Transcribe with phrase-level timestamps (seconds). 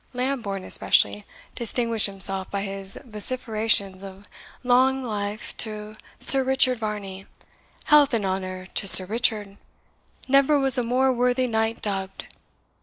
[0.15, 4.25] Lambourne, especially, distinguished himself by his vociferations of
[4.63, 7.27] "Long life to Sir Richard Varney!
[7.83, 9.57] Health and honour to Sir Richard!
[10.27, 12.25] Never was a more worthy knight dubbed!"